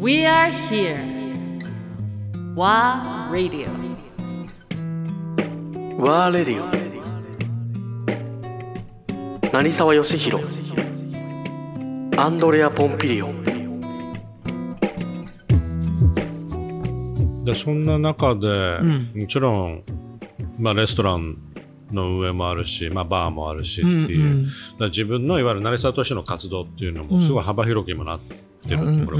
[0.00, 0.96] We are here.
[2.56, 3.68] WA Radio.
[5.98, 6.64] ワーレディオ
[9.52, 10.42] 成沢義弘
[12.16, 13.44] アンドレア・ポンピリオン
[17.44, 18.78] でそんな中で、
[19.14, 19.82] もちろん、
[20.58, 21.36] まあ、レストラン
[21.92, 29.18] の上もあるし、まあ、バーもあるしっていう、だから自分のいわゆる成沢としての活動っていうのもすごい幅広く今なってるところ、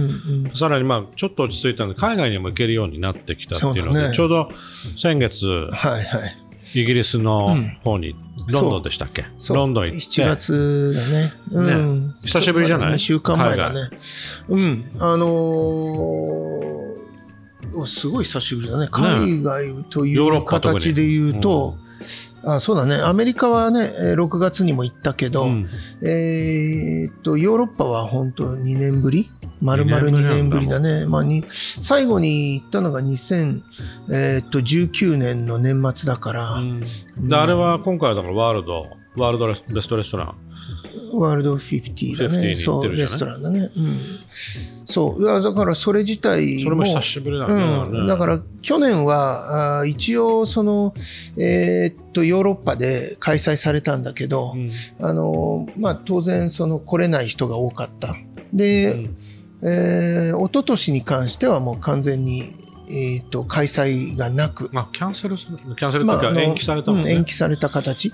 [0.54, 4.14] さらにまあちょっと落ち着いたので海外にも行けるようになってきたっていうのでね。
[4.14, 4.50] ちょうど
[4.96, 6.36] 先月はいはい。
[6.72, 7.48] イギリスの
[7.82, 8.14] 方に、
[8.48, 9.24] ロンドンでしたっけ？
[9.52, 10.22] ロンドン行って。
[10.22, 11.32] 7月だね。
[11.50, 12.06] うん。
[12.06, 12.12] ね。
[12.24, 13.90] 久しぶりじゃない？2週間前だね。
[14.48, 14.84] うん。
[15.00, 16.90] あのー
[17.72, 18.88] おすごい久しぶりだね。
[18.90, 21.76] 海外という形で言うと、
[22.42, 22.96] あそうだね。
[22.96, 25.68] アメリカはね、えー6月にも行ったけど、うん。
[26.02, 29.30] えーっと、ヨーロッパは本当2年ぶり？
[29.60, 31.04] 丸々2年ぶりだね。
[31.06, 36.62] まあ、に最後に行ったのが2019年の年末だから、
[37.18, 40.34] であれは今回はだからワールドワールドレストレストラン
[41.12, 42.48] ワールド50だ50にね。
[42.50, 43.60] 行そう、レストランだね。
[43.60, 43.70] うん。
[44.86, 45.24] そう。
[45.24, 46.64] だからそれ自体も。
[46.64, 47.54] それも久しぶりだね
[47.90, 48.06] うん。
[48.06, 50.94] だから去年は、あー一応その、
[51.36, 54.54] えーっと、ヨーロッパで開催されたんだけど、
[55.00, 58.14] あの、まあ当然その来れない人が多かった。
[58.52, 59.08] で、
[59.62, 62.42] えー、一昨年に関してはもう完全に、
[62.90, 68.12] えーっと、開催がなく、あキャンセルするキャンセルってまああのいうか延期されたもんね、うん延期された形。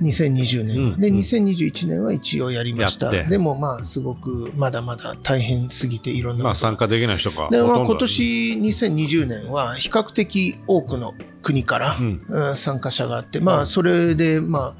[0.00, 0.92] 2020年うん。
[0.94, 3.10] うん2021年は一応やりました。
[3.10, 8.22] でもまあすごくまだまだ大変すぎていろんなまあ参加できない人がで、まあ、今年
[8.62, 12.20] 2020年は比較的多くの国から、ん。
[12.28, 14.74] うん参加者があってまあそれでま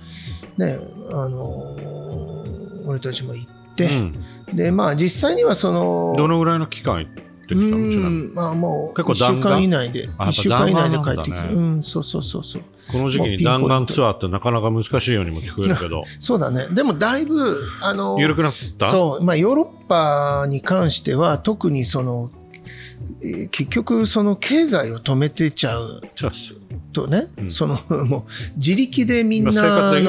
[0.58, 0.78] あね
[1.10, 4.24] あのー俺たちも行って、うん。
[4.54, 9.50] でまあ実際にはそのどのぐらいの期間行ってきたうのちなみにんまあもう1週結構弾丸。
[9.56, 12.62] 間以内であやっぱ1週間以内で帰ってきて、うんそうそうそうそう。
[12.92, 16.02] この時期に弾丸ツアーってなかなか難しいようにも聞こえるけど。
[16.18, 16.66] そうだね。
[16.72, 18.88] でもだいぶあの緩くなった？
[18.88, 22.30] そう、まあ、ヨーロッパに関しては特にその、
[23.22, 26.00] えー結局その経済を止めてちゃう
[26.96, 28.24] とね、その もう
[28.56, 29.60] 自力でみんな生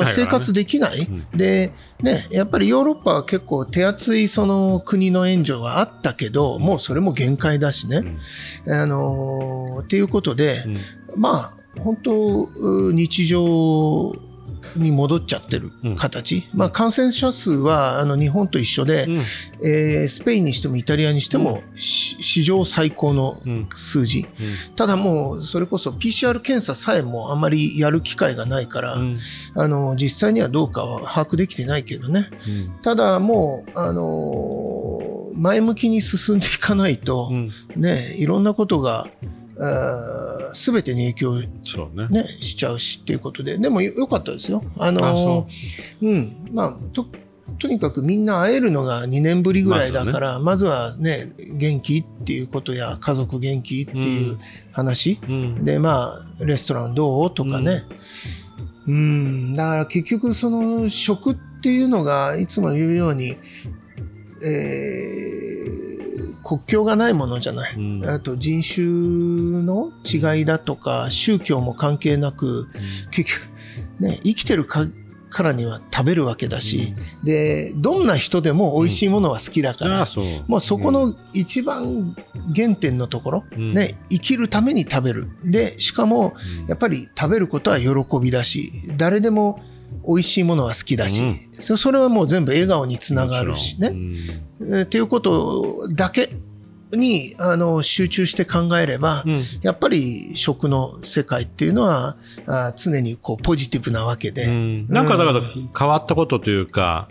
[0.06, 8.16] 生活できない、でねやっぱりヨーロッパは結構手厚いその国の援助はあったけど、もうそれも限界だしね、
[8.70, 10.64] あのーっていうことで、
[11.18, 14.16] まあ本当う日常
[14.75, 19.05] に戻っちゃってる形、まあ、感染者数はあの日本と一緒で、
[19.63, 23.39] えースペインにしてもイタリアにしても、し史上最高の
[23.75, 24.25] 数字、
[24.75, 28.97] ただもうそれこそ PCR 検査さえもあまりやる機会がないから、
[29.56, 32.29] あの実際にはどうかは把握できてないけどね、
[32.81, 37.31] ただもう、あのー前向きに進んでいかないと、
[37.75, 39.07] ね、いろんなことが
[40.53, 41.41] すべてに影響
[41.94, 42.07] ね。
[42.09, 44.63] ね、しちゃうしっていうことで、でもよよかったですよ。
[44.78, 45.47] あの
[46.01, 46.09] う。
[46.09, 47.07] ん、まあ、と、
[47.59, 54.38] とにかくみんな会えるのが2年ぶりぐらいだから、まずはね、元気っていうことや、家族元気っていう
[54.72, 55.19] 話。
[55.59, 57.84] で、まあ、レストランどうとかね。
[58.88, 63.34] うん、だから結局その食っていうのが、いつも言うように、
[64.45, 65.37] えー
[66.47, 67.75] 国境がないものじゃない、
[68.06, 72.69] あと人種の違いだとか宗教も関係なく、
[73.12, 73.50] 結局、
[74.00, 74.86] ね、生きてるか
[75.30, 80.25] からには食べるわけだし、でどんな人でも美味しいものは好きだから、ああそう。
[80.47, 82.16] もうそこの一番
[82.56, 85.28] 原点のところ、ね、生きるために食べる。
[85.44, 86.34] でしかも
[86.69, 87.90] やっぱり食べることは喜
[88.22, 89.62] びだし誰でも
[90.08, 93.92] 美味しいものは好きだし、そそれはもう全部笑顔につながるしね。
[94.62, 96.30] えーっていうことだけ
[96.94, 99.24] にあの集中して考えれば、
[99.62, 102.16] やっぱり食の世界っていうのは
[102.48, 104.48] あ常にこうポジティブなわけで、
[104.88, 105.42] なんかだから
[105.78, 107.07] 変わったことというか、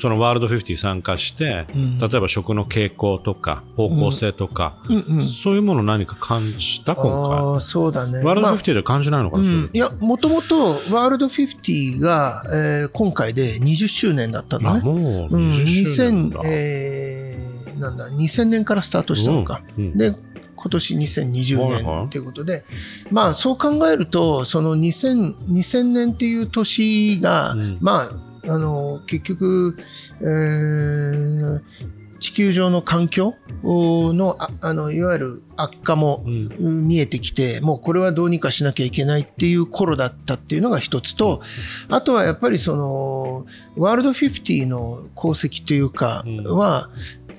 [0.00, 1.66] そのワールド50参加して、
[2.00, 4.78] 例えば食の傾向とか方向性とか、
[5.22, 8.12] そういうもの何か感じた今ああそうだね。
[8.14, 8.24] 回。
[8.24, 14.80] ワールドまあ50で感じないのかな、うん、いやもともとワールド50が、えー今回で20周年だったのね。
[14.80, 16.40] あもううん、20周年だ。
[16.40, 19.62] 2000、えーなんだ2000年からスタートしたのか。
[19.76, 19.98] うんうん。
[19.98, 20.14] で
[20.54, 21.82] 今年2020はいはい。
[21.82, 22.64] 年ということで、
[23.10, 29.76] まあそう考えるとその2000 2000年っていう年が、まああの結局、
[30.20, 31.94] えー
[32.24, 36.24] 地球上の環境のああのいわゆる悪化も
[36.58, 41.42] 見えてきて、もうこれはどうにかしなきゃいけないっていう頃だったっていうのが一つと、
[41.90, 43.46] あとはやっぱりその
[43.76, 46.88] ワールド50の功績というかは、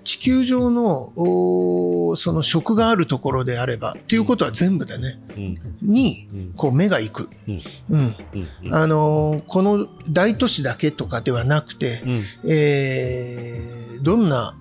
[0.06, 5.60] 地球上のおその食があるところであればっていうことは全部だね、うん。
[5.81, 6.54] にうん。
[6.56, 7.30] こう目が行く、
[7.90, 8.13] うん。
[8.72, 12.50] あのーこの大都市だけとかではなくて、うん。
[12.50, 14.54] えーどんな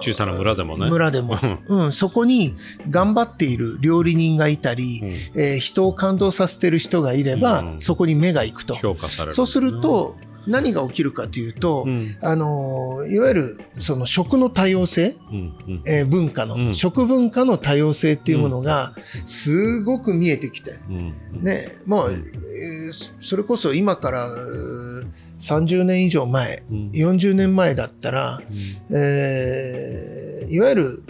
[0.00, 0.88] 小さな村でもね。
[0.88, 1.36] 村でも、
[1.68, 2.54] うん、そこに
[2.88, 5.00] 頑張っている料理人がいたり、
[5.34, 5.42] うん。
[5.42, 7.80] えー人を感動させてる人がいれば、うん。
[7.80, 8.74] そこに目が行くと。
[8.76, 9.32] 評価される。
[9.32, 10.16] そうすると
[10.48, 12.06] 何が起きるかというと、うん。
[12.22, 15.82] あのいわゆるその食の多様性、うんうん。
[15.86, 16.74] えー文化の、うん。
[16.74, 25.06] 食文化の多様性っていうものがすごく見えてきて、うんねまあ、えーそそれこそ今からうー
[25.38, 26.90] 30年以上前うん。
[26.90, 28.40] 40年前だったら、
[28.90, 31.02] えーいわゆる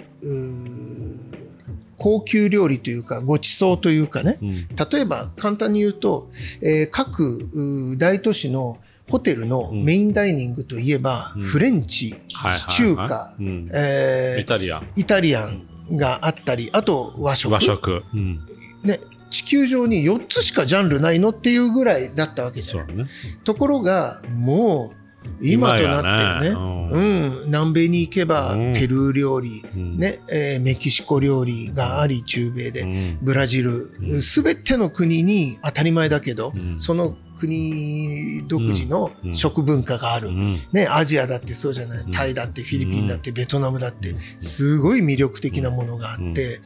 [1.97, 4.39] 高級料理というかごちそうというかね。
[4.41, 4.53] うん。
[4.53, 6.29] 例えば簡単に言うと、
[6.61, 8.79] えー各大都市の
[9.09, 11.43] ホテルのメインダイニングといえば、うん。
[11.43, 12.73] フレンチ、はいはいはい。
[12.73, 13.69] 中華、うん。
[13.73, 14.89] えーイタリアン。
[14.97, 17.53] イタリアンがあったりあと和食。
[17.53, 18.03] 和食。
[18.13, 18.41] うん。
[18.85, 19.01] ね、
[19.31, 22.87] 地球上に4つしかジャンルないのっていうぐらいだったわけじゃない。
[22.87, 23.11] そうだね。
[23.45, 24.99] ところがもう
[25.43, 25.99] 今とな
[26.39, 28.73] ってね今やねうん、南米に行けばうん。
[28.73, 29.99] ペルー料理、うん。
[29.99, 33.19] ねえーメキシコ料理があり中米で、うん。
[33.23, 34.23] ブラジル。
[34.23, 36.79] すべての国に当たり前だけど、うん。
[36.79, 39.35] その国独自のうん。
[39.35, 40.61] 食文化がある、うん。
[40.73, 42.11] ね、アジアだってそうじゃない、ん。
[42.11, 46.61] タイだってフィリピンだってベトナムだってすごい魅力的なものがあって、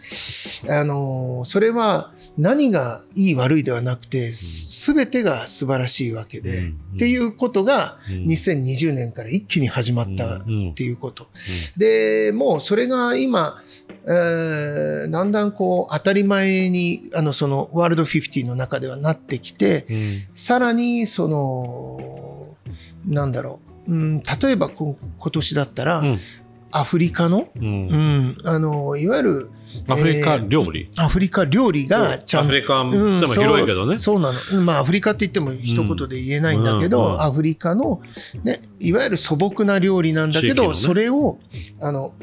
[0.69, 8.25] あのーそれは何がいい悪いではなくてすべてが素晴らしいわけで、うんっていうことがうん。
[8.27, 10.75] 2020年から一気に始まったっうん。
[10.75, 11.29] ていうこと。
[11.77, 13.57] でもうそれが今、
[14.07, 19.97] えーだんだんこう当たり前にあのそのワールド50の中ではなってきて、うん。
[20.35, 22.57] さらにその
[23.07, 26.19] なんだろう、うん、例えばこ今年だったら、うん。
[26.75, 27.65] アフリカの、うん。
[27.65, 29.51] うん、あのいわゆる
[29.89, 30.91] アフリカ料理？
[30.97, 33.99] アフリカ料理がちゃんアフリカも広いけどね。
[33.99, 34.65] そうそうなの。
[34.65, 38.01] まあ、アフリカって言っても一言で言えないんだけど、うんうんアフリカの、
[38.43, 40.75] ね、いわゆる素朴な料理なんだけど、ね。
[40.75, 41.39] それを、
[41.81, 42.15] あの、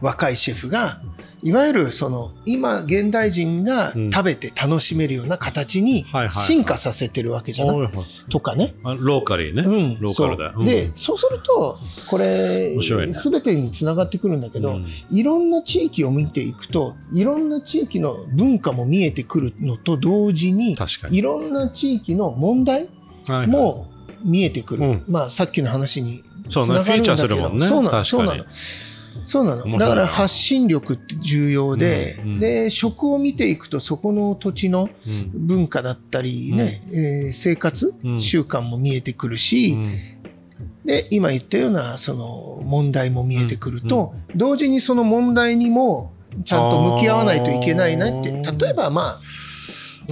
[0.00, 1.02] 若いシェフが、
[1.44, 4.10] いわゆるその、今、現代人がうん。
[4.10, 8.30] 食べて楽しめるような形にはいはい進化させてるわけじゃない、はいはい。
[8.30, 8.74] とかね。
[8.84, 9.62] あローカリーね。
[9.62, 10.64] うん、ローカルでそう。
[10.64, 11.78] で、そうすると、
[12.08, 12.76] これ
[13.12, 14.86] すべてにつながってくるんだけど、うん。
[15.10, 20.76] いろんな地域を見ていくと、いろんな地域の文化も見えてくるのと同時に、
[21.10, 22.88] いろんな地域の問題
[23.26, 23.46] はいはい。
[23.48, 23.88] も
[24.24, 24.84] 見えてくる。
[24.84, 25.04] うん。
[25.08, 27.66] まあ、さっきの話につながるんだけど、フィーチャーするもんね。
[27.66, 28.44] そうなの、そうなの。
[29.24, 29.78] そうなの。
[29.78, 32.40] だから発信力って重要で、うんうん。
[32.40, 35.46] で、食を見ていくと、そこの土地のうん。
[35.46, 38.20] 文化だったりね、えー生活うん。
[38.20, 39.98] 習慣も見えてくるし、うん。
[40.84, 46.12] で今言ったようなその問題も見えてくると、同時にその問題にも
[46.44, 48.30] ちゃんと向き合わないといけないなって。
[48.30, 49.20] 例えばまあ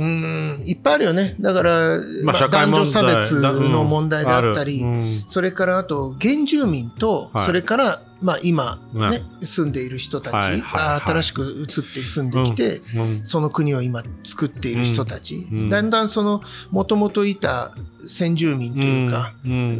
[0.00, 1.36] うーんいっぱいあるよね。
[1.40, 5.04] だから、まあ男女差別の問題であったり、うんうん。
[5.26, 7.46] それからあと原住民と、はい。
[7.46, 9.10] それから、まあ、今、ね。
[9.10, 11.00] ね住んでいる人たち、はいはいはい。
[11.00, 17.72] 新しく移って住んできて、うんその国を今作っている人たち、うんだんだんそのもともといた
[18.06, 19.34] 先住民というか、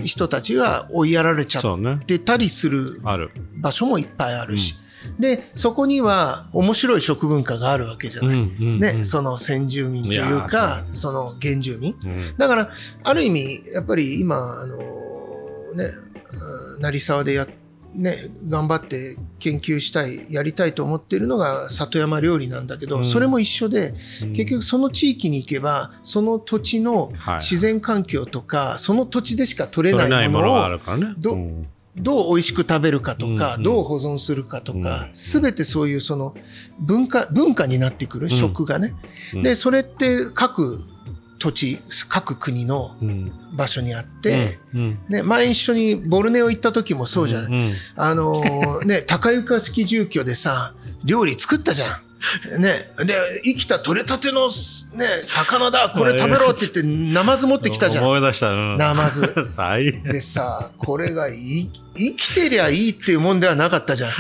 [0.05, 3.00] 人たちが追いやられちゃってたりする
[3.60, 4.74] 場所もいっぱいあるし、
[5.20, 11.94] でそこには面白い食文化があるわけじゃない、ね、その先住民というかその原住民。
[12.03, 12.36] うん。
[12.36, 12.70] だから
[13.05, 14.79] ある意味やっぱり今あの
[15.74, 15.84] ね
[16.77, 17.46] うん成沢でや
[17.93, 18.15] ね、
[18.48, 23.05] 頑張って研究したいやりたいと思っているのが里山料理なんだけど、うん。
[23.05, 24.32] それも一緒で、うん。
[24.32, 31.15] 結局その地域に行けばその土地のはい自然環境とか、その土地でしか取れないいものをがあるからね。
[31.19, 31.67] どうん
[31.97, 33.63] どう美味しく食べるかとか、うんうん。
[33.63, 36.35] どう保存するかとかうん、すべてそういうその
[36.79, 38.94] 文化、文化になってくる、食がね。
[39.35, 39.43] うん。
[39.43, 40.85] で、それって各
[41.39, 43.32] 土地、各国のうん。
[43.53, 44.99] 場所にあって、うん。
[45.09, 47.53] ね、前一緒にボルネオ行った時もそうじゃない。
[47.53, 47.73] うん。
[47.97, 52.09] あのーね、高床式住居でさ、料理作ったじゃん。
[52.58, 52.74] ね、
[53.05, 54.50] で、生きた取れたての、ね、
[55.22, 56.82] 魚だ、これ食べろって言って、
[57.15, 58.05] ナマズ持ってきたじゃん。
[58.05, 59.22] 思い出したうんナマズ。
[60.05, 64.10] でさ、これがい生きてりゃいいっていうもんではなかったじゃん。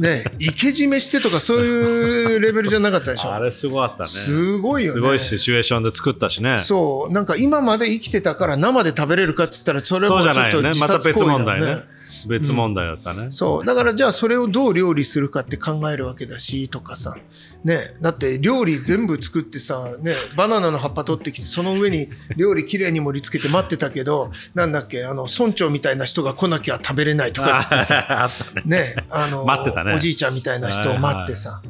[0.00, 3.32] ね、生け締めしてとかそういうレベルじゃなかったでしょ。
[3.34, 4.94] あれすごかったねすごいよね。
[4.94, 11.44] すごいシチュエーションで作ったしねそう、なんか今まで生きてたから生で食べれるかっつったら、それもちょっとそうじゃないよね自殺行為だよね。
[11.44, 13.28] また別問題ね別問題だったね。
[13.30, 13.64] そう。
[13.64, 17.16] だからじゃあそれをどう料理するかって考えるわけだし、とかさ。
[17.64, 17.78] ね。
[18.00, 28.62] だって料理全部作ってさ、ね、バナナの葉っぱ取ってきて、その上に料理きれいに盛り付けて待ってたけど、なんだっけ、あの、村長みたいな人が来なきゃ食べれないとかっつってさ、 あったね。
[28.64, 31.60] ね、あの、待ってたねおじいちゃんみたいな人を待ってさ、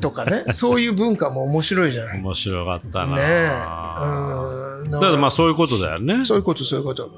[0.00, 0.44] とかね。
[0.52, 2.06] そういう文化も面白いじゃん。
[2.06, 3.16] ね面白かったな。
[3.18, 3.48] え。
[4.84, 4.90] うん。
[4.90, 6.24] だだからまあそういうことだよね。
[6.24, 7.10] そういうこと、そういうこと。